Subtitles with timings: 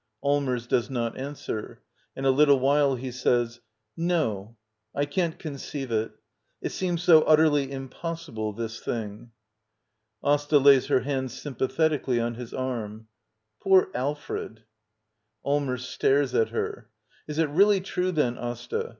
[0.23, 0.65] Allmers.
[0.65, 1.83] [Does not answer.
[2.15, 3.59] In a little while he says]
[3.95, 4.57] No,
[4.95, 6.13] I can't conceive it.
[6.59, 9.29] It seems so ut terly impossible— this thing.
[10.23, 10.57] AsTA.
[10.59, 13.09] [Lajrs her hand sympathetically on his arm.]
[13.61, 14.61] Poor Alfred
[15.45, 15.85] I Allmers.
[15.87, 16.89] [Stares at her.]
[17.27, 18.89] Is it really true then, Asta?